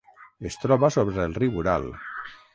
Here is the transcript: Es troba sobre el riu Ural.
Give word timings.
Es 0.49 0.57
troba 0.61 0.89
sobre 0.95 1.23
el 1.31 1.37
riu 1.37 1.61
Ural. 1.61 1.89